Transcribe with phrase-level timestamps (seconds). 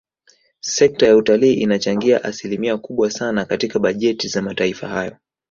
[0.59, 5.17] Sekta ya utalii inachangia asilimia kubwa sana katika bajeti za mataifa hayo